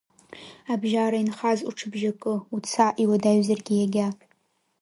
[0.73, 4.07] Абжьара инхаз уҽыбжьакы, уца иуадаҩзаргьы иагьа…